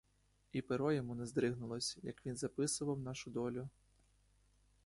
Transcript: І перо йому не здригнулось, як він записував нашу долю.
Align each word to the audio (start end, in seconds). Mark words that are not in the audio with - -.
І 0.51 0.61
перо 0.61 0.91
йому 0.93 1.15
не 1.15 1.25
здригнулось, 1.25 1.97
як 2.03 2.25
він 2.25 2.35
записував 2.37 2.99
нашу 2.99 3.29
долю. 3.31 3.69